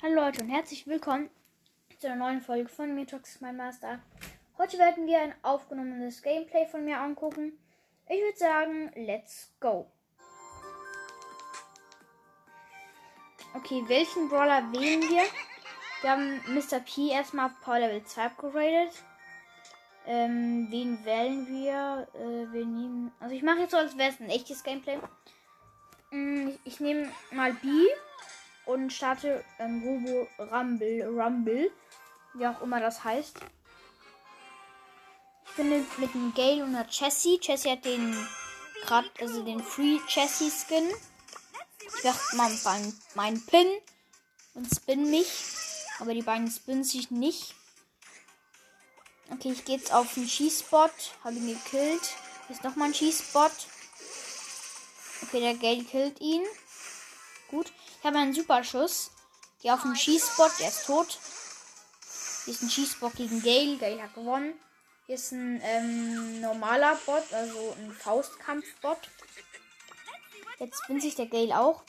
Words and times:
Hallo 0.00 0.14
Leute 0.14 0.42
und 0.44 0.48
herzlich 0.48 0.86
willkommen 0.86 1.28
zu 1.98 2.06
einer 2.06 2.16
neuen 2.16 2.40
Folge 2.40 2.68
von 2.68 2.94
Metox 2.94 3.40
mein 3.40 3.56
Master. 3.56 3.98
Heute 4.58 4.78
werden 4.78 5.08
wir 5.08 5.20
ein 5.20 5.34
aufgenommenes 5.42 6.22
Gameplay 6.22 6.66
von 6.66 6.84
mir 6.84 6.98
angucken. 6.98 7.58
Ich 8.08 8.20
würde 8.20 8.38
sagen, 8.38 8.92
let's 8.94 9.52
go. 9.58 9.90
Okay, 13.54 13.84
welchen 13.86 14.28
Brawler 14.28 14.72
wählen 14.72 15.02
wir? 15.02 15.22
Wir 16.00 16.10
haben 16.10 16.40
Mr. 16.48 16.80
P 16.80 17.10
erstmal 17.10 17.46
auf 17.46 17.60
Power 17.60 17.80
Level 17.80 18.02
2 18.02 18.24
upgraded. 18.24 18.92
Ähm, 20.06 20.66
wen 20.70 21.04
wählen 21.04 21.46
wir? 21.46 22.08
Äh, 22.14 22.52
wir 22.52 22.64
nehmen. 22.64 23.12
Also 23.20 23.34
ich 23.34 23.42
mache 23.42 23.60
jetzt 23.60 23.72
so, 23.72 23.76
als 23.76 23.96
wäre 23.96 24.10
es 24.10 24.20
ein 24.20 24.30
echtes 24.30 24.64
Gameplay. 24.64 24.98
Mm, 26.10 26.48
ich, 26.48 26.58
ich 26.64 26.80
nehme 26.80 27.12
mal 27.30 27.52
B 27.52 27.68
und 28.66 28.90
starte 28.92 29.44
ähm, 29.58 29.82
Robo 29.84 30.28
Rumble, 30.38 31.04
Rumble, 31.04 31.70
wie 32.34 32.46
auch 32.46 32.62
immer 32.62 32.80
das 32.80 33.04
heißt. 33.04 33.38
Ich 35.46 35.56
bin 35.56 35.68
mit, 35.68 36.14
dem 36.14 36.32
Gale 36.34 36.64
und 36.64 36.72
der 36.72 36.86
Jessie. 36.88 37.38
Jessie 37.40 37.72
hat 37.72 37.84
den 37.84 38.16
gerade, 38.86 39.08
also 39.20 39.42
den 39.44 39.60
Free 39.60 39.98
Jessie 40.08 40.50
Skin. 40.50 40.90
Ich 41.86 42.04
werde 42.04 42.18
mal 42.32 42.50
meinen 42.64 43.00
mein 43.14 43.46
Pin 43.46 43.66
und 44.54 44.68
spin 44.74 45.10
mich. 45.10 45.28
Aber 45.98 46.14
die 46.14 46.22
beiden 46.22 46.50
spinnen 46.50 46.84
sich 46.84 47.10
nicht. 47.10 47.54
Okay, 49.30 49.52
ich 49.52 49.64
gehe 49.64 49.76
jetzt 49.76 49.92
auf 49.92 50.14
den 50.14 50.28
Schießbot. 50.28 50.92
Habe 51.24 51.36
ihn 51.36 51.46
gekillt. 51.46 52.02
Hier 52.46 52.56
ist 52.56 52.64
nochmal 52.64 52.88
ein 52.88 52.94
Schießbot. 52.94 53.52
Okay, 55.22 55.40
der 55.40 55.54
Gale 55.54 55.84
killt 55.84 56.20
ihn. 56.20 56.42
Gut. 57.48 57.72
Ich 57.98 58.06
habe 58.06 58.18
einen 58.18 58.34
Superschuss. 58.34 59.10
Gehe 59.60 59.72
auf 59.72 59.82
den 59.82 59.96
Schießbot. 59.96 60.58
Der 60.58 60.68
ist 60.68 60.86
tot. 60.86 61.18
Hier 62.44 62.54
ist 62.54 62.62
ein 62.62 62.70
Schießbot 62.70 63.14
gegen 63.14 63.42
Gale. 63.42 63.78
Gale 63.78 64.02
hat 64.02 64.14
gewonnen. 64.14 64.54
Hier 65.06 65.16
ist 65.16 65.32
ein 65.32 65.60
ähm, 65.64 66.40
normaler 66.40 66.96
Bot, 67.06 67.32
also 67.32 67.76
ein 67.76 67.92
Faustkampfbot. 67.92 68.98
Jetzt 70.62 70.86
bin 70.86 71.00
sich 71.00 71.16
der 71.16 71.26
Gale 71.26 71.58
auch. 71.58 71.82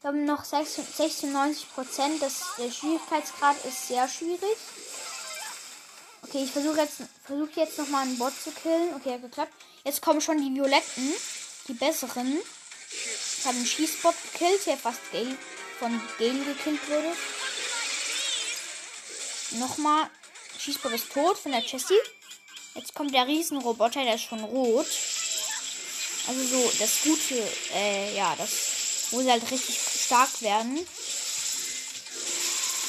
Wir 0.00 0.08
haben 0.08 0.24
noch 0.24 0.44
96 0.44 1.68
Prozent. 1.74 2.22
Der 2.22 2.70
Schwierigkeitsgrad 2.70 3.56
ist 3.64 3.88
sehr 3.88 4.08
schwierig. 4.08 4.56
Okay, 6.22 6.44
ich 6.44 6.52
versuche 6.52 6.78
jetzt, 6.78 6.98
versuch 7.24 7.48
jetzt 7.56 7.76
noch 7.76 7.88
mal 7.88 8.02
einen 8.02 8.16
Bot 8.16 8.32
zu 8.40 8.52
killen. 8.52 8.94
Okay, 8.94 9.14
hat 9.14 9.22
geklappt. 9.22 9.52
Jetzt 9.82 10.00
kommen 10.00 10.20
schon 10.20 10.38
die 10.38 10.54
Violetten, 10.54 11.12
die 11.66 11.72
besseren. 11.72 12.38
Ich 12.92 13.44
habe 13.44 13.56
einen 13.56 13.66
Schießbot 13.66 14.14
gekillt, 14.32 14.64
der 14.66 14.76
fast 14.76 15.00
Gale, 15.10 15.36
von 15.80 16.00
Gale 16.20 16.44
gekillt 16.44 16.88
wurde. 16.88 17.12
Nochmal. 19.58 20.08
Schießbot 20.56 20.92
ist 20.92 21.12
tot 21.12 21.36
von 21.36 21.50
der 21.50 21.62
Jessie. 21.62 21.98
Jetzt 22.74 22.94
kommt 22.94 23.12
der 23.12 23.26
Riesenroboter, 23.26 24.04
der 24.04 24.14
ist 24.14 24.22
schon 24.22 24.44
rot. 24.44 24.86
Also 26.28 26.44
so, 26.44 26.72
das 26.78 27.02
Gute, 27.02 27.42
äh, 27.74 28.14
ja, 28.14 28.36
das, 28.36 29.10
sie 29.20 29.30
halt 29.30 29.50
richtig 29.50 29.78
stark 29.78 30.40
werden. 30.42 30.86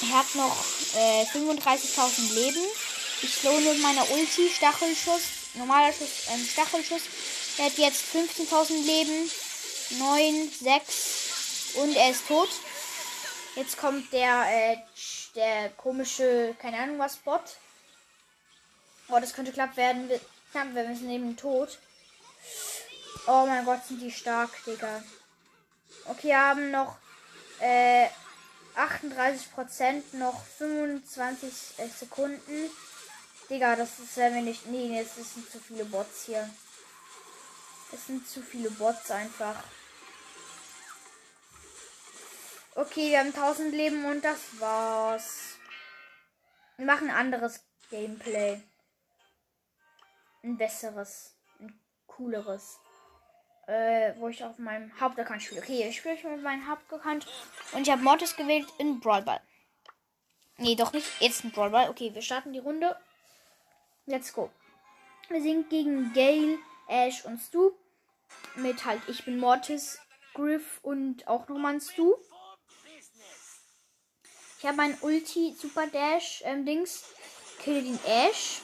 Er 0.02 0.20
hat 0.20 0.36
noch 0.36 0.66
äh, 0.96 1.24
35.000 1.24 2.34
Leben. 2.34 2.62
Ich 3.22 3.42
mit 3.72 3.82
meiner 3.82 4.10
Ulti, 4.12 4.50
Stachelschuss, 4.56 5.22
normaler 5.56 5.92
Schuss, 5.92 6.28
ähm, 6.32 6.46
Stachelschuss. 6.46 7.02
Er 7.58 7.66
hat 7.66 7.78
jetzt 7.78 8.04
15.000 8.14 8.86
Leben. 8.86 9.32
9, 9.98 10.52
6 10.62 11.74
und 11.76 11.96
er 11.96 12.12
ist 12.12 12.28
tot. 12.28 12.50
Jetzt 13.56 13.78
kommt 13.78 14.12
der, 14.14 14.46
äh, 14.48 14.78
der 15.36 15.70
komische, 15.72 16.56
keine 16.62 16.78
Ahnung 16.78 17.00
was, 17.00 17.18
Bot. 17.18 17.42
Oh, 19.10 19.20
das 19.20 19.34
könnte 19.34 19.52
knapp 19.52 19.76
werden. 19.78 20.10
Knapp 20.52 20.76
wir 20.76 20.96
sind 20.96 21.10
eben 21.10 21.36
tot. 21.36 21.80
Oh 23.28 23.46
mein 23.46 23.66
Gott, 23.66 23.86
sind 23.86 24.02
die 24.02 24.12
stark, 24.12 24.50
Digga. 24.66 25.04
Okay, 26.06 26.30
wir 26.30 26.40
haben 26.40 26.72
noch 26.72 26.98
äh, 27.60 28.08
38%, 28.76 30.16
noch 30.18 30.44
25 30.58 31.80
äh, 31.80 31.88
Sekunden. 31.88 32.70
Digga, 33.50 33.76
das 33.76 34.00
ist 34.00 34.16
sehr 34.16 34.34
wenig. 34.34 34.66
Nee, 34.68 35.00
es 35.00 35.16
sind 35.16 35.50
zu 35.50 35.60
viele 35.60 35.86
Bots 35.86 36.26
hier. 36.26 36.50
Es 37.92 38.08
sind 38.08 38.28
zu 38.28 38.42
viele 38.42 38.70
Bots 38.72 39.10
einfach. 39.12 39.56
Okay, 42.76 43.10
wir 43.10 43.20
haben 43.20 43.34
1000 43.34 43.74
Leben 43.74 44.06
und 44.06 44.24
das 44.24 44.40
war's. 44.60 45.58
Wir 46.78 46.86
machen 46.86 47.10
ein 47.10 47.16
anderes 47.16 47.60
Gameplay. 47.90 48.62
Ein 50.44 50.58
besseres. 50.58 51.36
Ein 51.60 51.78
cooleres. 52.08 52.78
Äh, 53.70 54.16
wo 54.18 54.30
ich 54.30 54.44
auf 54.44 54.58
meinem 54.58 54.92
Hauptaccount 55.00 55.44
spiele. 55.44 55.62
Okay, 55.62 55.88
ich 55.88 55.98
spiele 55.98 56.18
mit 56.24 56.42
meinem 56.42 56.68
Hauptaccount. 56.68 57.28
Und 57.74 57.84
ich 57.84 57.92
habe 57.92 58.02
Mortis 58.02 58.36
gewählt 58.36 58.68
in 58.80 59.00
Brawlball. 59.00 59.42
Nee, 60.58 60.74
doch 60.74 60.92
nicht. 60.92 61.08
Jetzt 61.20 61.44
ein 61.44 61.52
Brawlball. 61.52 61.88
Okay, 61.92 62.12
wir 62.12 62.24
starten 62.24 62.52
die 62.52 62.58
Runde. 62.58 62.96
Let's 64.08 64.34
go. 64.34 64.50
Wir 65.28 65.40
sind 65.44 65.70
gegen 65.70 66.14
Gale, 66.14 66.58
Ash 66.88 67.24
und 67.26 67.40
Stu. 67.40 67.74
Mit 68.56 68.86
halt, 68.86 69.02
ich 69.08 69.24
bin 69.24 69.38
Mortis, 69.38 70.00
Griff 70.34 70.80
und 70.82 71.28
auch 71.28 71.48
nochmal 71.48 71.76
ein 71.76 71.82
Stu. 71.82 72.16
Ich 74.58 74.66
habe 74.66 74.82
ein 74.82 74.98
Ulti 75.02 75.56
Super 75.56 75.86
Dash 75.86 76.42
ähm, 76.44 76.66
Dings. 76.66 77.04
Kill 77.60 77.84
den 77.84 78.00
Ash. 78.06 78.62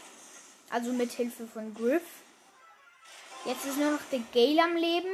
Also 0.71 0.91
mit 0.91 1.11
Hilfe 1.11 1.45
von 1.45 1.75
Griff. 1.75 2.24
Jetzt 3.45 3.65
ist 3.65 3.77
nur 3.77 3.91
noch 3.91 4.01
der 4.11 4.21
Gale 4.33 4.63
am 4.63 4.75
Leben. 4.75 5.11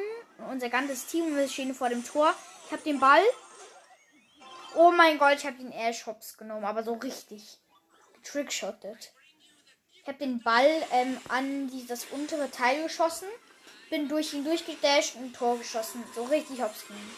Unser 0.50 0.70
ganzes 0.70 1.06
Team. 1.06 1.38
Stehen 1.50 1.76
vor 1.76 1.90
dem 1.90 2.06
Tor. 2.06 2.34
Ich 2.66 2.72
habe 2.72 2.82
den 2.82 3.00
Ball. 3.00 3.24
Oh 4.76 4.92
mein 4.92 5.18
Gott, 5.18 5.36
ich 5.38 5.46
habe 5.46 5.58
den 5.58 5.74
Ash 5.74 6.06
Hops 6.06 6.38
genommen. 6.38 6.64
Aber 6.64 6.84
so 6.84 6.94
richtig. 6.94 7.60
Trickshottet. 8.24 9.12
Ich 9.92 10.08
habe 10.08 10.18
den 10.18 10.42
Ball 10.42 10.70
ähm, 10.92 11.20
an 11.28 11.68
dieses 11.68 12.06
untere 12.06 12.50
Teil 12.50 12.84
geschossen. 12.84 13.28
Bin 13.90 14.08
durch 14.08 14.34
ihn 14.34 14.46
durchgedasht 14.46 15.16
und 15.16 15.26
ein 15.26 15.34
Tor 15.34 15.58
geschossen. 15.58 16.02
So 16.16 16.24
richtig 16.24 16.62
hops 16.62 16.88
genommen. 16.88 17.16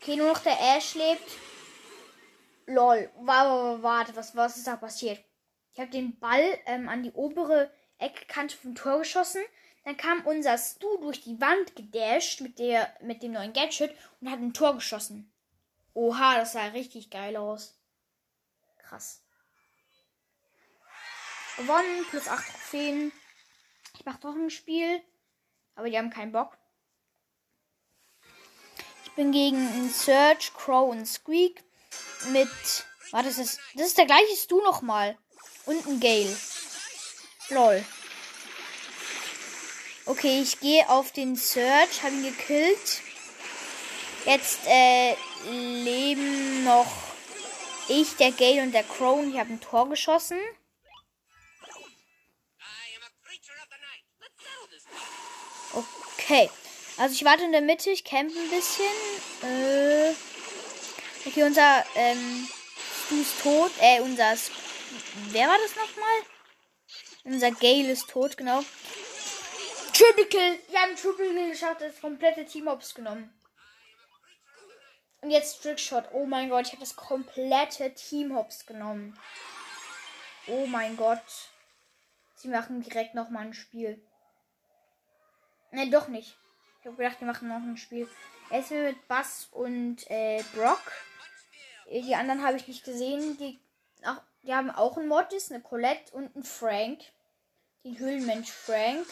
Okay, 0.00 0.16
nur 0.16 0.28
noch 0.28 0.40
der 0.40 0.58
Ash 0.76 0.94
lebt. 0.94 1.30
Lol. 2.66 3.10
Warte, 3.20 3.82
warte, 3.82 4.16
was, 4.16 4.36
was 4.36 4.58
ist 4.58 4.66
da 4.66 4.76
passiert? 4.76 5.24
Ich 5.72 5.80
habe 5.80 5.90
den 5.90 6.18
Ball 6.18 6.58
ähm, 6.66 6.90
an 6.90 7.02
die 7.02 7.12
obere 7.12 7.72
Eckkante 7.98 8.54
vom 8.54 8.74
Tor 8.74 8.98
geschossen. 8.98 9.42
Dann 9.84 9.96
kam 9.98 10.26
unser 10.26 10.56
Stu 10.56 10.96
durch 10.98 11.20
die 11.20 11.40
Wand 11.40 11.76
gedasht 11.76 12.40
mit, 12.40 12.58
der, 12.58 12.94
mit 13.02 13.22
dem 13.22 13.32
neuen 13.32 13.52
Gadget 13.52 13.94
und 14.20 14.30
hat 14.30 14.38
ein 14.38 14.54
Tor 14.54 14.74
geschossen. 14.74 15.30
Oha, 15.92 16.36
das 16.38 16.52
sah 16.52 16.66
richtig 16.68 17.10
geil 17.10 17.36
aus. 17.36 17.78
Krass. 18.78 19.22
Gewonnen, 21.56 22.04
plus 22.10 22.26
8 22.26 22.44
Trophäen. 22.46 23.12
Ich 23.94 24.04
mache 24.04 24.20
doch 24.20 24.34
ein 24.34 24.50
Spiel. 24.50 25.02
Aber 25.76 25.88
die 25.88 25.98
haben 25.98 26.10
keinen 26.10 26.32
Bock. 26.32 26.56
Ich 29.04 29.12
bin 29.12 29.32
gegen 29.32 29.88
Search, 29.90 30.52
Crow 30.54 30.90
und 30.90 31.06
Squeak 31.06 31.62
mit. 32.32 32.48
Warte, 33.10 33.28
das 33.28 33.38
ist, 33.38 33.60
das 33.74 33.88
ist 33.88 33.98
der 33.98 34.06
gleiche 34.06 34.36
Stu 34.36 34.60
nochmal. 34.62 35.16
Und 35.66 35.86
ein 35.86 36.00
Gale. 36.00 36.36
Lol. 37.50 37.84
Okay, 40.06 40.42
ich 40.42 40.60
gehe 40.60 40.88
auf 40.90 41.12
den 41.12 41.34
Search, 41.34 42.02
habe 42.02 42.14
ihn 42.14 42.24
gekillt. 42.24 43.00
Jetzt 44.26 44.60
äh, 44.66 45.16
leben 45.48 46.64
noch 46.64 46.92
ich, 47.88 48.16
der 48.16 48.32
Gale 48.32 48.62
und 48.62 48.72
der 48.72 48.84
Crow. 48.84 49.18
Und 49.18 49.32
ich 49.32 49.38
habe 49.38 49.52
ein 49.52 49.60
Tor 49.60 49.88
geschossen. 49.88 50.38
Okay. 55.72 56.50
Also 56.96 57.14
ich 57.14 57.24
warte 57.24 57.44
in 57.44 57.52
der 57.52 57.60
Mitte, 57.60 57.90
ich 57.90 58.04
campe 58.04 58.38
ein 58.38 58.50
bisschen. 58.50 58.84
Äh, 59.42 60.14
okay, 61.26 61.42
unser 61.42 61.84
ähm, 61.96 62.48
Stu 63.06 63.20
ist 63.20 63.42
tot. 63.42 63.70
Äh, 63.80 64.00
unser. 64.00 64.34
Wer 65.30 65.48
war 65.48 65.58
das 65.58 65.76
nochmal? 65.76 66.22
Unser 67.24 67.50
Gale 67.50 67.90
ist 67.90 68.08
tot, 68.08 68.36
genau. 68.36 68.62
Triple 69.94 70.26
Kill. 70.26 70.58
Wir 70.70 70.80
haben 70.80 70.96
Triple 70.96 71.28
Kill 71.28 71.50
geschafft, 71.50 71.80
das 71.80 72.00
komplette 72.00 72.44
Team 72.44 72.66
Ops 72.66 72.94
genommen. 72.96 73.32
Und 75.20 75.30
jetzt 75.30 75.62
Trickshot. 75.62 76.08
Oh 76.12 76.26
mein 76.26 76.50
Gott, 76.50 76.66
ich 76.66 76.72
habe 76.72 76.80
das 76.80 76.96
komplette 76.96 77.94
Team 77.94 78.34
Hops 78.34 78.66
genommen. 78.66 79.16
Oh 80.48 80.66
mein 80.66 80.96
Gott. 80.96 81.22
Sie 82.34 82.48
machen 82.48 82.82
direkt 82.82 83.14
noch 83.14 83.30
mal 83.30 83.46
ein 83.46 83.54
Spiel. 83.54 84.04
Nein, 85.70 85.92
doch 85.92 86.08
nicht. 86.08 86.36
Ich 86.80 86.86
habe 86.86 86.96
gedacht, 86.96 87.18
die 87.20 87.24
machen 87.24 87.46
noch 87.46 87.56
ein 87.56 87.76
Spiel. 87.76 88.08
Erstmal 88.50 88.82
mit 88.82 89.06
Bass 89.06 89.48
und 89.52 90.10
äh, 90.10 90.42
Brock. 90.54 90.82
Äh, 91.86 92.02
Die 92.02 92.16
anderen 92.16 92.42
habe 92.42 92.56
ich 92.56 92.66
nicht 92.66 92.84
gesehen. 92.84 93.38
Die, 93.38 93.60
ach, 94.02 94.20
die 94.42 94.52
haben 94.52 94.72
auch 94.72 94.98
einen 94.98 95.06
Mortis, 95.06 95.52
eine 95.52 95.62
Colette 95.62 96.12
und 96.14 96.34
einen 96.34 96.44
Frank. 96.44 97.00
Den 97.84 97.96
Höhlenmensch 97.96 98.50
Frank. 98.50 99.06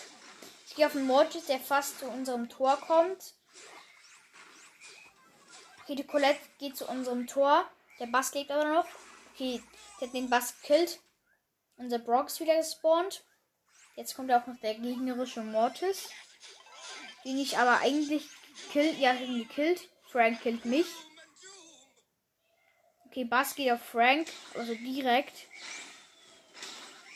Ich 0.72 0.76
gehe 0.76 0.86
auf 0.86 0.94
den 0.94 1.06
Mortis, 1.06 1.44
der 1.44 1.60
fast 1.60 1.98
zu 1.98 2.06
unserem 2.06 2.48
Tor 2.48 2.78
kommt. 2.78 3.34
Okay, 5.82 5.96
die 5.96 6.06
Colette 6.06 6.40
geht 6.58 6.78
zu 6.78 6.88
unserem 6.88 7.26
Tor. 7.26 7.70
Der 8.00 8.06
Bass 8.06 8.32
lebt 8.32 8.50
aber 8.50 8.64
noch. 8.64 8.86
Okay, 9.34 9.62
der 10.00 10.08
hat 10.08 10.14
den 10.14 10.30
Bass 10.30 10.58
gekillt. 10.62 10.98
Unser 11.76 11.98
Brock 11.98 12.28
ist 12.28 12.40
wieder 12.40 12.56
gespawnt. 12.56 13.22
Jetzt 13.96 14.16
kommt 14.16 14.32
auch 14.32 14.46
noch 14.46 14.58
der 14.60 14.76
gegnerische 14.76 15.42
Mortis. 15.42 16.08
Den 17.22 17.36
ich 17.36 17.58
aber 17.58 17.80
eigentlich 17.80 18.26
killt. 18.72 18.98
Ja, 18.98 19.12
ich 19.12 19.46
gekillt. 19.46 19.90
Frank 20.10 20.40
killt 20.40 20.64
mich. 20.64 20.86
Okay, 23.08 23.24
Bass 23.24 23.56
geht 23.56 23.72
auf 23.72 23.82
Frank. 23.82 24.26
Also 24.54 24.74
direkt. 24.74 25.36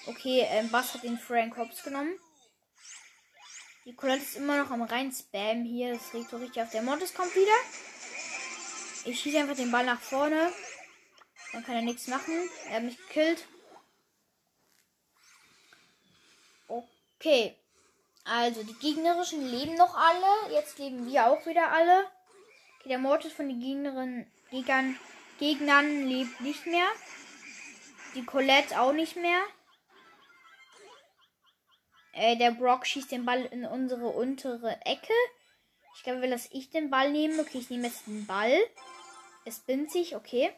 Okay, 0.04 0.46
ähm, 0.46 0.70
Bass 0.70 0.92
hat 0.92 1.04
den 1.04 1.18
Frank 1.18 1.56
Hops 1.56 1.82
genommen. 1.82 2.20
Die 3.86 3.94
Colette 3.94 4.24
ist 4.24 4.34
immer 4.34 4.58
noch 4.58 4.72
am 4.72 4.82
rein 4.82 5.12
Spam 5.12 5.62
hier. 5.62 5.94
Das 5.94 6.12
regt 6.12 6.28
so 6.28 6.38
richtig 6.38 6.60
auf. 6.60 6.70
Der 6.72 6.82
Mortis 6.82 7.14
kommt 7.14 7.32
wieder. 7.36 7.56
Ich 9.04 9.20
schieße 9.20 9.38
einfach 9.38 9.54
den 9.54 9.70
Ball 9.70 9.86
nach 9.86 10.00
vorne. 10.00 10.52
Dann 11.52 11.64
kann 11.64 11.76
er 11.76 11.82
nichts 11.82 12.08
machen. 12.08 12.50
Er 12.68 12.76
hat 12.76 12.82
mich 12.82 12.98
gekillt. 12.98 13.46
Okay. 16.66 17.54
Also, 18.24 18.64
die 18.64 18.74
gegnerischen 18.74 19.46
leben 19.46 19.76
noch 19.76 19.94
alle. 19.94 20.52
Jetzt 20.52 20.78
leben 20.80 21.06
wir 21.06 21.26
auch 21.26 21.46
wieder 21.46 21.70
alle. 21.70 22.10
Okay, 22.80 22.88
der 22.88 22.98
Mortis 22.98 23.32
von 23.32 23.48
den 23.48 23.60
Gegnerinnen, 23.60 24.28
Gegnern, 24.50 24.98
Gegnern 25.38 26.06
lebt 26.08 26.40
nicht 26.40 26.66
mehr. 26.66 26.88
Die 28.16 28.24
Colette 28.24 28.80
auch 28.80 28.92
nicht 28.92 29.14
mehr. 29.14 29.40
Äh, 32.16 32.36
der 32.36 32.52
Brock 32.52 32.86
schießt 32.86 33.12
den 33.12 33.26
Ball 33.26 33.44
in 33.44 33.66
unsere 33.66 34.08
untere 34.08 34.80
Ecke. 34.86 35.12
Ich 35.94 36.02
glaube, 36.02 36.26
dass 36.28 36.48
ich 36.50 36.70
den 36.70 36.88
Ball 36.88 37.12
nehme. 37.12 37.42
Okay, 37.42 37.58
ich 37.58 37.68
nehme 37.68 37.88
jetzt 37.88 38.06
den 38.06 38.26
Ball. 38.26 38.58
Es 39.44 39.58
bindet 39.58 39.92
sich, 39.92 40.16
okay. 40.16 40.50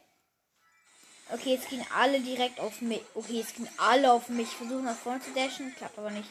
Okay, 1.31 1.55
jetzt 1.55 1.69
gehen 1.69 1.85
alle 1.93 2.21
direkt 2.21 2.61
auf 2.61 2.81
mich. 2.81 3.03
Okay, 3.15 3.35
jetzt 3.35 3.57
gehen 3.57 3.69
alle 3.77 4.13
auf 4.13 4.29
mich. 4.29 4.49
Versuchen 4.49 4.85
nach 4.85 4.97
vorne 4.97 5.21
zu 5.21 5.33
dashen. 5.33 5.75
Klappt 5.75 5.99
aber 5.99 6.11
nicht. 6.11 6.31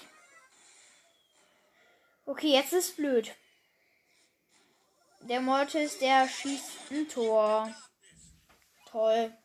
Okay, 2.26 2.54
jetzt 2.54 2.72
ist 2.72 2.96
blöd. 2.96 3.36
Der 5.22 5.42
Mortis, 5.42 6.00
der 6.00 6.30
schießt 6.30 6.92
ein 6.92 7.10
Tor. 7.10 7.76
Toll. 8.90 9.38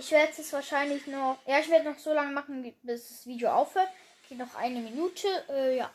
Ich 0.00 0.10
werde 0.12 0.32
es 0.38 0.50
wahrscheinlich 0.54 1.06
noch. 1.08 1.36
Ja, 1.46 1.58
ich 1.58 1.68
werde 1.68 1.90
noch 1.90 1.98
so 1.98 2.14
lange 2.14 2.32
machen, 2.32 2.74
bis 2.82 3.06
das 3.06 3.26
Video 3.26 3.50
aufhört. 3.50 3.90
Geht 4.26 4.38
noch 4.38 4.54
eine 4.54 4.80
Minute. 4.80 5.28
Äh, 5.50 5.76
ja. 5.76 5.90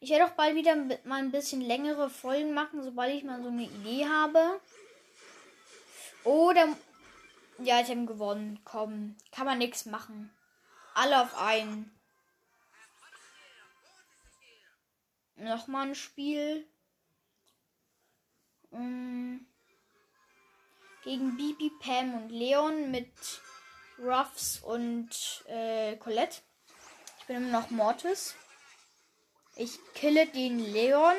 Ich 0.00 0.10
werde 0.10 0.26
auch 0.26 0.36
bald 0.36 0.54
wieder 0.54 0.76
mal 1.04 1.22
ein 1.22 1.30
bisschen 1.30 1.62
längere 1.62 2.10
Folgen 2.10 2.52
machen, 2.52 2.82
sobald 2.82 3.14
ich 3.14 3.24
mal 3.24 3.40
so 3.40 3.48
eine 3.48 3.62
Idee 3.62 4.06
habe. 4.06 4.60
Oder. 6.24 6.68
Ja, 7.58 7.80
ich 7.80 7.88
habe 7.88 8.04
gewonnen. 8.04 8.60
Komm, 8.66 9.16
kann 9.32 9.46
man 9.46 9.56
nichts 9.56 9.86
machen. 9.86 10.30
Alle 10.92 11.22
auf 11.22 11.34
einen. 11.38 11.90
Nochmal 15.36 15.88
ein 15.88 15.94
Spiel. 15.94 16.66
Gegen 21.10 21.36
Bibi, 21.36 21.72
Pam 21.80 22.14
und 22.14 22.30
Leon 22.30 22.92
mit 22.92 23.10
Ruffs 23.98 24.60
und 24.60 25.10
äh, 25.48 25.96
Colette. 25.96 26.40
Ich 27.18 27.26
bin 27.26 27.38
immer 27.38 27.60
noch 27.60 27.70
Mortis. 27.70 28.36
Ich 29.56 29.72
kille 29.92 30.28
den 30.28 30.60
Leon. 30.60 31.16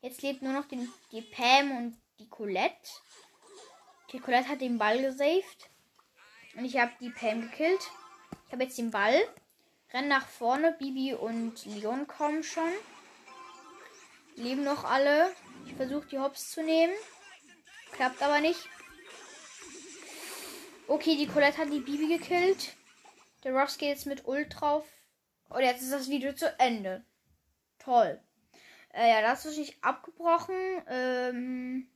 Jetzt 0.00 0.22
lebt 0.22 0.42
nur 0.42 0.52
noch 0.52 0.64
den, 0.64 0.92
die 1.12 1.22
Pam 1.22 1.70
und 1.70 2.02
die 2.18 2.28
Colette. 2.28 2.90
Die 4.10 4.18
Colette 4.18 4.48
hat 4.48 4.60
den 4.60 4.78
Ball 4.78 5.00
gesaved. 5.00 5.70
Und 6.56 6.64
ich 6.64 6.76
habe 6.76 6.90
die 6.98 7.10
Pam 7.10 7.42
gekillt. 7.42 7.88
Ich 8.48 8.52
habe 8.52 8.64
jetzt 8.64 8.78
den 8.78 8.90
Ball. 8.90 9.16
Renn 9.92 10.08
nach 10.08 10.26
vorne. 10.26 10.72
Bibi 10.72 11.14
und 11.14 11.64
Leon 11.66 12.08
kommen 12.08 12.42
schon. 12.42 12.72
Leben 14.34 14.64
noch 14.64 14.82
alle. 14.82 15.32
Ich 15.66 15.74
versuche 15.74 16.08
die 16.08 16.18
Hops 16.18 16.50
zu 16.50 16.64
nehmen. 16.64 16.94
Klappt 17.92 18.22
aber 18.22 18.40
nicht. 18.40 18.68
Okay, 20.88 21.16
die 21.16 21.26
Colette 21.26 21.58
hat 21.58 21.72
die 21.72 21.80
Bibi 21.80 22.18
gekillt. 22.18 22.74
Der 23.44 23.52
Ross 23.52 23.78
geht 23.78 23.90
jetzt 23.90 24.06
mit 24.06 24.26
Ult 24.26 24.60
drauf. 24.60 24.86
Und 25.48 25.62
jetzt 25.62 25.82
ist 25.82 25.92
das 25.92 26.08
Video 26.08 26.32
zu 26.32 26.58
Ende. 26.58 27.04
Toll. 27.78 28.20
Äh, 28.92 29.10
ja, 29.10 29.22
das 29.22 29.44
ist 29.44 29.58
nicht 29.58 29.82
abgebrochen. 29.82 30.82
Ähm, 30.88 31.88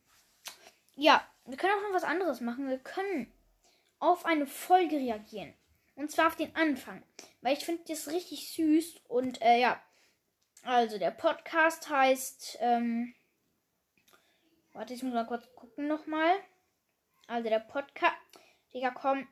ja, 0.94 1.26
wir 1.44 1.56
können 1.56 1.74
auch 1.74 1.88
noch 1.88 1.94
was 1.94 2.04
anderes 2.04 2.40
machen. 2.40 2.68
Wir 2.68 2.78
können 2.78 3.32
auf 3.98 4.26
eine 4.26 4.46
Folge 4.46 4.96
reagieren. 4.96 5.54
Und 5.94 6.10
zwar 6.10 6.28
auf 6.28 6.36
den 6.36 6.54
Anfang. 6.54 7.02
Weil 7.40 7.56
ich 7.56 7.64
finde 7.64 7.84
das 7.88 8.08
richtig 8.08 8.52
süß. 8.52 9.00
Und 9.08 9.40
äh, 9.42 9.60
ja. 9.60 9.80
Also 10.62 10.98
der 10.98 11.10
Podcast 11.10 11.88
heißt. 11.88 12.58
Ähm, 12.60 13.14
warte, 14.76 14.92
ich 14.92 15.02
muss 15.02 15.14
mal 15.14 15.26
kurz 15.26 15.48
gucken 15.54 15.88
nochmal. 15.88 16.36
Also 17.26 17.48
der 17.48 17.60
Podcast. 17.60 18.14
Digga, 18.72 18.90
komm. 18.90 19.26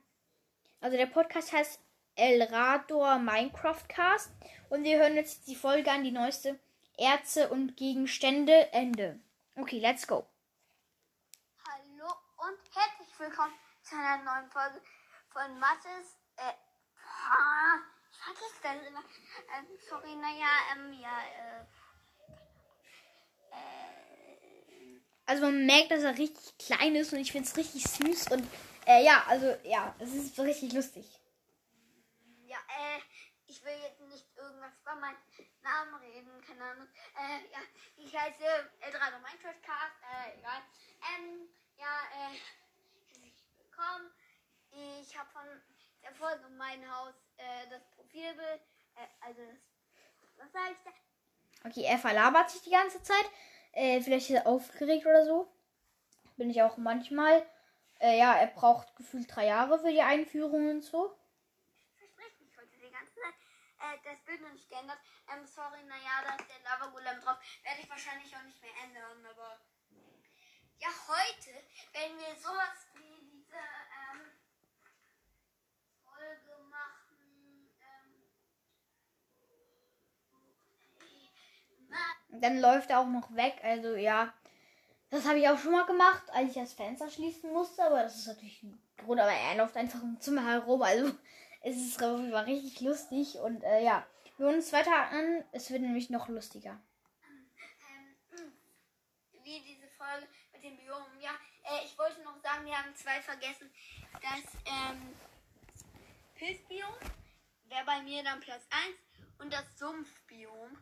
Also 0.81 0.97
der 0.97 1.07
Podcast 1.07 1.53
heißt 1.53 1.81
El 2.17 2.43
Rador 2.43 3.19
Minecraft 3.19 3.87
Cast. 3.89 4.33
Und 4.71 4.85
wir 4.85 4.99
hören 4.99 5.15
jetzt 5.15 5.47
die 5.47 5.55
Folge 5.55 5.91
an, 5.91 6.03
die 6.03 6.13
neueste 6.13 6.59
Erze 6.97 7.51
und 7.51 7.77
Gegenstände 7.77 8.73
Ende. 8.73 9.21
Okay, 9.57 9.81
let's 9.81 10.07
go. 10.07 10.27
Hallo 11.69 12.13
und 12.39 12.59
herzlich 12.75 13.19
willkommen 13.19 13.53
zu 13.83 13.97
einer 13.97 14.25
neuen 14.25 14.51
Folge 14.51 14.81
von 15.31 15.59
Mathis. 15.59 16.17
Äh, 16.37 16.53
ah, 17.29 17.79
ich 18.11 18.19
vergesse 18.19 18.63
das 18.63 18.87
immer. 18.89 19.05
Ähm, 19.57 19.67
sorry, 19.89 20.17
naja, 20.17 20.47
ähm, 20.73 20.93
ja, 20.95 21.19
äh, 21.23 21.65
äh, 23.51 24.04
Also 25.27 25.45
man 25.45 25.67
merkt, 25.67 25.91
dass 25.91 26.03
er 26.03 26.19
richtig 26.19 26.59
klein 26.59 26.95
ist 26.97 27.13
und 27.13 27.19
ich 27.19 27.33
finde 27.33 27.49
es 27.49 27.57
richtig 27.57 27.85
süß. 27.85 28.31
Und 28.33 28.47
äh, 28.87 29.05
ja, 29.05 29.25
also 29.29 29.57
ja, 29.65 29.95
es 29.99 30.13
ist 30.15 30.39
richtig 30.39 30.73
lustig. 30.73 31.07
ja, 32.47 32.59
äh, 32.59 33.01
ich 33.47 33.65
will 33.65 33.77
jetzt 33.83 34.01
nicht 34.01 34.27
irgendwas 34.37 34.73
über 34.83 34.95
meinen 34.97 35.17
Namen 35.63 35.95
reden, 36.03 36.31
keine 36.47 36.65
Ahnung. 36.65 36.89
Äh, 37.17 37.53
ja, 37.53 37.59
ich 37.97 38.15
heiße 38.15 38.71
Eldrado 38.81 39.19
Minecraft 39.19 39.63
Cast, 39.63 40.03
äh, 40.03 40.39
egal. 40.39 40.63
Ähm, 41.17 41.49
ja, 41.77 42.01
äh, 42.13 42.37
herzlich 43.13 43.35
willkommen. 43.57 44.11
Ich 44.71 45.17
habe 45.17 45.31
von 45.31 45.47
der 46.03 46.15
Folge 46.15 46.49
Mein 46.59 46.85
Haus 46.93 47.15
äh, 47.39 47.69
das 47.71 47.83
Profilbild, 47.97 48.61
äh, 48.97 49.07
also 49.21 49.41
das, 49.41 50.37
was 50.37 50.53
sag 50.53 50.71
ich 50.73 50.79
da? 50.85 50.91
Okay, 51.69 51.85
er 51.85 51.99
verlabert 51.99 52.51
sich 52.51 52.61
die 52.63 52.71
ganze 52.71 53.03
Zeit. 53.03 53.25
Äh, 53.75 54.01
vielleicht 54.01 54.31
ist 54.31 54.37
er 54.37 54.47
aufgeregt 54.47 55.07
oder 55.07 55.25
so. 55.25 55.49
Bin 56.37 56.51
ich 56.51 56.63
auch 56.63 56.77
manchmal. 56.77 57.45
Äh, 58.01 58.19
ja, 58.19 58.35
er 58.35 58.49
braucht 58.49 58.95
gefühlt 58.97 59.35
drei 59.35 59.47
Jahre 59.47 59.79
für 59.79 59.91
die 59.91 60.03
Einführung 60.03 60.71
und 60.71 60.83
so. 60.83 61.17
verspricht 61.97 62.41
mich 62.41 62.57
heute 62.57 62.77
die 62.77 62.91
ganze 62.91 63.15
Zeit. 63.15 63.35
Äh, 63.81 63.99
das 64.05 64.25
Bild 64.25 64.41
noch 64.43 64.53
nicht 64.53 64.69
geändert. 64.69 64.99
Ähm, 65.33 65.47
sorry, 65.47 65.83
naja, 65.85 66.23
da 66.27 66.35
ist 66.37 66.49
der 66.49 66.63
Lava 66.63 66.87
Golem 66.91 67.21
drauf. 67.21 67.39
Werde 67.63 67.81
ich 67.83 67.91
wahrscheinlich 67.91 68.35
auch 68.37 68.43
nicht 68.43 68.61
mehr 68.61 68.73
ändern, 68.85 69.27
aber. 69.27 69.61
Ja, 70.79 70.89
heute 71.09 71.55
werden 71.93 72.19
wir 72.19 72.37
sowas 72.37 72.89
wie 72.95 73.25
diese 73.31 73.57
ähm, 73.57 74.33
Folge 76.05 76.63
machen. 76.69 77.71
Ähm, 77.81 78.29
na, 81.89 82.17
Dann 82.41 82.61
läuft 82.61 82.91
er 82.91 83.01
auch 83.01 83.07
noch 83.07 83.35
weg. 83.35 83.57
Also 83.63 83.97
ja, 83.97 84.33
das 85.11 85.27
habe 85.27 85.39
ich 85.39 85.49
auch 85.49 85.59
schon 85.59 85.73
mal 85.73 85.87
gemacht, 85.87 86.23
als 86.33 86.51
ich 86.51 86.55
das 86.55 86.73
Fenster 86.73 87.11
schließen 87.11 87.53
musste. 87.53 87.83
Aber 87.83 88.03
das 88.03 88.17
ist 88.17 88.27
natürlich 88.27 88.63
ein 88.63 88.79
Grund. 88.97 89.21
Aber 89.21 89.33
er 89.33 89.57
läuft 89.57 89.77
einfach 89.77 90.03
im 90.03 90.21
Zimmer 90.21 90.45
herum. 90.47 90.83
Also 90.83 91.13
es 91.63 91.77
ist 91.77 91.99
Fall 91.99 92.45
richtig 92.45 92.81
lustig. 92.81 93.37
Und 93.37 93.63
äh, 93.63 93.83
ja, 93.83 94.07
wir 94.37 94.47
hören 94.47 94.57
uns 94.57 94.73
weiter 94.73 94.95
an. 95.11 95.45
Es 95.53 95.71
wird 95.71 95.83
nämlich 95.83 96.11
noch 96.11 96.29
lustiger. 96.29 96.79
irgendwie 99.45 99.75
diese 99.75 99.89
Folge 99.89 100.27
mit 100.53 100.63
den 100.63 100.77
Biomen. 100.77 101.21
Ja, 101.21 101.33
äh, 101.65 101.85
ich 101.85 101.97
wollte 101.99 102.23
noch 102.23 102.39
sagen, 102.43 102.65
wir 102.65 102.77
haben 102.77 102.95
zwei 102.95 103.21
vergessen. 103.21 103.71
Das 104.15 104.55
ähm, 104.65 105.15
Pilzbiom 106.35 106.95
wäre 107.69 107.85
bei 107.85 108.03
mir 108.03 108.23
dann 108.23 108.41
Platz 108.41 108.63
1 108.71 108.97
und 109.39 109.53
das 109.53 109.79
Sumpfbiom. 109.79 110.79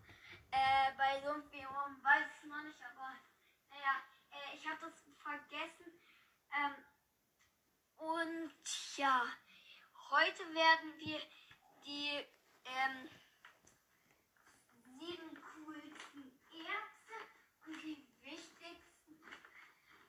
Äh, 0.53 0.93
bei 0.99 1.21
Sumpfbiom 1.23 2.05
weiß 2.05 2.27
ich 2.37 2.49
noch 2.49 2.63
nicht, 2.63 2.79
aber 2.83 3.17
naja, 3.71 4.03
äh, 4.31 4.55
ich 4.55 4.69
habe 4.69 4.81
das 4.83 4.93
vergessen. 5.19 5.99
Ähm, 6.53 6.85
und 7.97 8.97
ja, 8.97 9.25
heute 10.11 10.55
werden 10.55 10.99
wir 10.99 11.21
die 11.87 12.27
ähm, 12.67 13.09
sieben 14.85 15.43
coolsten 15.43 16.39
Erze 16.53 17.17
und 17.67 17.83
die 17.83 18.07
wichtigsten 18.21 19.17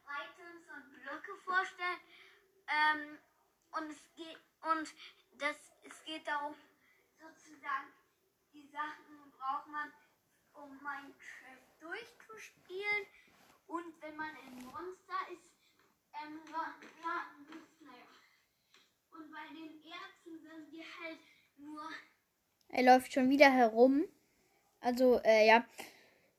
Items 0.06 0.70
und 0.76 0.92
Blöcke 0.92 1.38
vorstellen. 1.46 2.00
Ähm, 2.68 3.18
und 3.72 3.90
es 3.90 4.14
geht 4.16 4.38
und 4.62 4.94
das 5.40 5.56
es 5.84 6.04
geht 6.04 6.28
darum, 6.28 6.56
sozusagen 7.18 7.94
die 8.54 8.68
Sachen 8.68 9.32
braucht 9.32 9.68
man, 9.68 9.92
um 10.54 10.72
Minecraft 10.84 11.64
durchzuspielen. 11.80 13.04
Und 13.68 13.96
wenn 14.02 14.16
man 14.16 14.30
ein 14.36 14.66
Monster 14.66 15.22
ist, 15.32 15.50
ähm, 16.14 16.40
naja. 16.52 18.06
Und 19.12 19.32
bei 19.32 19.48
den 19.56 19.80
Erzen 19.82 20.40
sind 20.42 20.72
die 20.72 20.84
halt 20.84 21.20
nur 21.58 21.82
Er 22.70 22.84
läuft 22.84 23.14
schon 23.14 23.30
wieder 23.30 23.52
herum. 23.52 24.04
Also, 24.82 25.22
äh, 25.24 25.48
ja. 25.48 25.66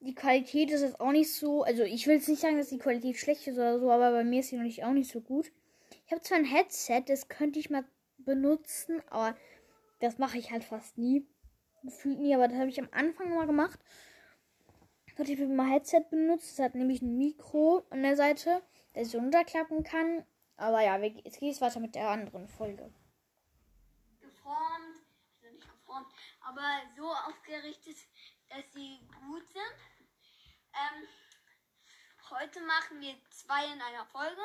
Die 0.01 0.15
Qualität 0.15 0.71
ist 0.71 0.83
jetzt 0.83 1.01
auch 1.01 1.13
nicht 1.13 1.33
so. 1.33 1.63
Also, 1.63 1.83
ich 1.83 2.07
will 2.07 2.17
jetzt 2.17 2.29
nicht 2.29 2.41
sagen, 2.41 2.59
dass 2.59 2.69
die 2.69 2.79
Qualität 2.79 3.17
schlecht 3.17 3.47
ist 3.47 3.55
oder 3.55 3.81
so, 3.81 3.91
aber 3.91 4.11
bei 4.11 4.23
mir 4.23 4.41
ist 4.41 4.51
sie 4.51 4.59
nicht, 4.59 4.85
auch 4.85 4.93
nicht 4.93 5.11
so 5.11 5.23
gut. 5.23 5.51
Ich 6.05 6.13
habe 6.13 6.21
zwar 6.21 6.37
ein 6.37 6.45
Headset, 6.45 7.05
das 7.07 7.29
könnte 7.29 7.59
ich 7.59 7.71
mal 7.71 7.87
benutzen, 8.19 9.03
aber 9.09 9.37
das 10.01 10.19
mache 10.19 10.37
ich 10.37 10.51
halt 10.51 10.65
fast 10.65 10.99
nie. 10.99 11.27
Gefühlt 11.83 12.19
nie, 12.19 12.35
aber 12.35 12.49
das 12.49 12.59
habe 12.59 12.69
ich 12.69 12.81
am 12.81 12.89
Anfang 12.93 13.35
mal 13.35 13.47
gemacht. 13.47 13.81
Dort 15.17 15.29
habe 15.29 15.43
ich 15.43 15.49
mal 15.49 15.71
Headset 15.71 16.05
benutzt. 16.11 16.59
Das 16.59 16.65
hat 16.65 16.75
nämlich 16.75 17.01
ein 17.03 17.17
Mikro 17.17 17.85
an 17.91 18.03
der 18.03 18.17
Seite, 18.17 18.63
das 18.95 19.09
ich 19.09 19.17
runterklappen 19.17 19.85
kann. 19.85 20.27
Aber 20.57 20.83
ja, 20.83 20.97
jetzt 20.99 21.39
geht 21.41 21.55
es 21.55 21.61
weiter 21.61 21.81
mit 21.81 21.95
der 21.95 22.09
anderen 22.09 22.49
Folge. 22.49 22.93
geformt, 24.21 25.03
also 25.43 25.55
nicht 25.55 25.69
geformt, 25.69 26.07
aber 26.41 26.83
so 26.97 27.09
aufgerichtet, 27.11 27.97
dass 28.49 28.73
sie 28.73 29.01
gut 29.29 29.49
sind. 29.53 29.79
Ähm, 30.75 31.09
heute 32.31 32.61
machen 32.63 33.01
wir 33.01 33.15
zwei 33.31 33.65
in 33.73 33.81
einer 33.81 34.07
Folge. 34.07 34.43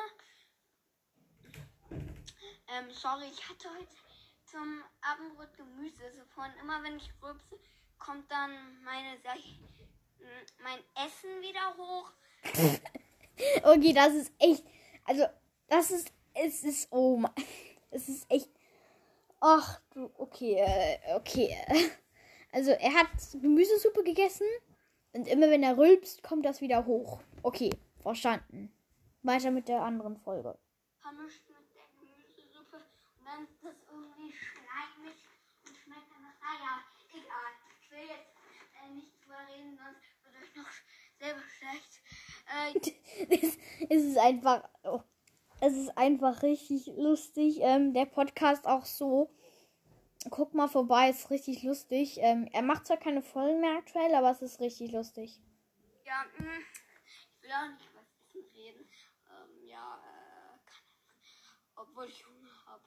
Ähm, 2.68 2.90
sorry, 2.92 3.26
ich 3.32 3.48
hatte 3.48 3.68
heute 3.70 3.96
zum 4.44 4.82
Abendbrot 5.00 5.56
Gemüse. 5.56 6.04
Also 6.04 6.24
von 6.34 6.50
immer 6.60 6.82
wenn 6.82 6.96
ich 6.96 7.12
rülpse, 7.22 7.58
kommt 7.98 8.30
dann 8.30 8.82
meine, 8.82 9.16
m, 9.16 9.40
mein 10.62 10.78
Essen 11.06 11.40
wieder 11.40 11.76
hoch. 11.76 12.12
Okay, 13.62 13.92
das 13.92 14.14
ist 14.14 14.32
echt. 14.38 14.64
Also, 15.04 15.24
das 15.68 15.90
ist. 15.90 16.12
Es 16.34 16.62
ist. 16.64 16.88
Oh 16.90 17.16
mein. 17.16 17.32
Es 17.92 18.08
ist 18.08 18.30
echt. 18.30 18.48
Ach 19.40 19.80
du. 19.94 20.10
Okay, 20.16 20.56
äh, 20.58 21.14
okay. 21.14 21.56
Also, 22.52 22.72
er 22.72 22.94
hat 22.94 23.08
Gemüsesuppe 23.40 24.02
gegessen. 24.02 24.46
Und 25.12 25.26
immer 25.28 25.50
wenn 25.50 25.62
er 25.62 25.76
rülpst, 25.78 26.22
kommt 26.22 26.44
das 26.44 26.60
wieder 26.60 26.84
hoch. 26.86 27.20
Okay, 27.42 27.70
verstanden. 28.02 28.72
Weiter 29.22 29.50
mit 29.50 29.68
der 29.68 29.82
anderen 29.82 30.16
Folge. 30.16 30.58
vermischt 31.00 31.42
mit 31.48 31.74
der 31.74 31.86
Gemüsesuppe 31.98 32.76
und 33.18 33.26
dann 33.26 33.44
ist 33.44 33.62
das 33.62 33.74
irgendwie 33.90 34.32
schleimig 34.32 35.18
und 35.66 35.76
schmeckt 35.76 36.10
dann 36.10 36.22
nach, 36.22 36.38
naja, 36.40 36.84
egal. 37.12 37.50
Ich 37.82 37.90
will 37.90 38.06
jetzt 38.06 38.34
äh, 38.82 38.94
nicht 38.94 39.10
drüber 39.22 39.42
reden, 39.48 39.76
sonst 39.76 40.09
noch 40.56 40.70
selber 41.18 41.42
schlecht. 41.58 42.00
Äh, 42.46 43.26
es, 43.88 44.06
ist 44.06 44.18
einfach. 44.18 44.68
Oh, 44.82 45.02
es 45.60 45.74
ist 45.74 45.96
einfach 45.96 46.42
richtig 46.42 46.86
lustig. 46.96 47.58
Ähm, 47.60 47.92
der 47.94 48.06
Podcast 48.06 48.66
auch 48.66 48.84
so. 48.84 49.34
Guck 50.28 50.52
mal 50.52 50.68
vorbei, 50.68 51.08
ist 51.08 51.30
richtig 51.30 51.62
lustig. 51.62 52.18
Ähm, 52.20 52.46
er 52.52 52.62
macht 52.62 52.86
zwar 52.86 52.98
keine 52.98 53.22
Folgen 53.22 53.60
mehr 53.60 53.78
aktuell, 53.78 54.14
aber 54.14 54.30
es 54.30 54.42
ist 54.42 54.60
richtig 54.60 54.92
lustig. 54.92 55.40
ja, 56.04 56.24
mh, 56.36 56.58
ich 57.06 57.42
will 57.42 57.50
auch 57.50 57.70
nicht 57.72 57.86
über 57.90 58.00
Essen 58.00 58.44
reden. 58.54 58.90
Ähm, 59.30 59.66
ja, 59.66 59.98
äh, 60.04 60.50
Ahnung. 60.50 60.60
Obwohl 61.76 62.06
ich 62.08 62.26
Hunger 62.26 62.66
habe. 62.66 62.82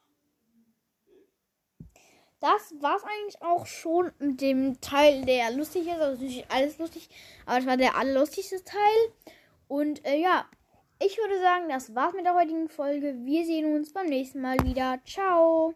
Das 2.44 2.76
war's 2.82 3.04
eigentlich 3.06 3.42
auch 3.42 3.66
schon 3.66 4.12
mit 4.20 4.42
dem 4.42 4.82
Teil, 4.82 5.24
der 5.24 5.52
lustig 5.52 5.88
ist. 5.88 6.02
Also 6.02 6.22
nicht 6.22 6.52
alles 6.52 6.78
lustig, 6.78 7.08
aber 7.46 7.60
es 7.60 7.66
war 7.66 7.78
der 7.78 7.96
allerlustigste 7.96 8.62
Teil. 8.66 9.14
Und 9.70 10.06
äh, 10.06 10.18
ja, 10.18 10.46
ich 11.00 11.18
würde 11.18 11.40
sagen, 11.40 11.70
das 11.70 11.96
war's 11.96 12.14
mit 12.14 12.26
der 12.26 12.36
heutigen 12.36 12.68
Folge. 12.68 13.16
Wir 13.20 13.46
sehen 13.46 13.74
uns 13.74 13.94
beim 13.94 14.08
nächsten 14.08 14.42
Mal 14.42 14.60
wieder. 14.60 15.00
Ciao. 15.06 15.74